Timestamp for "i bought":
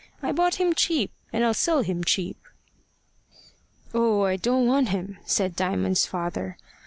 0.23-0.55